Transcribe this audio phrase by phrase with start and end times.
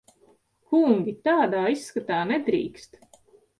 [0.71, 1.13] Kungi!
[1.29, 3.01] Tādā izskatā nedrīkst.